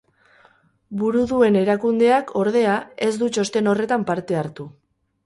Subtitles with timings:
[1.01, 4.67] Buru duen erakundeak, ordea, ez du txosten horretan parte hartu.